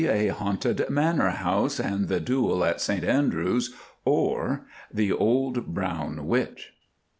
A 0.03 0.29
Haunted 0.29 0.89
Manor 0.89 1.29
House 1.29 1.79
and 1.79 2.07
the 2.07 2.19
Duel 2.19 2.63
at 2.65 2.81
St 2.81 3.03
Andrews; 3.03 3.75
OR, 4.03 4.65
The 4.91 5.11
Old 5.11 5.75
Brown 5.75 6.25
Witch. 6.25 6.73